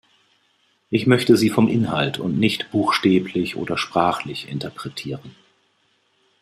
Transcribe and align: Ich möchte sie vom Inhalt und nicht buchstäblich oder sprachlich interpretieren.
Ich 0.89 1.05
möchte 1.05 1.37
sie 1.37 1.51
vom 1.51 1.67
Inhalt 1.67 2.17
und 2.17 2.39
nicht 2.39 2.71
buchstäblich 2.71 3.55
oder 3.55 3.77
sprachlich 3.77 4.49
interpretieren. 4.49 5.35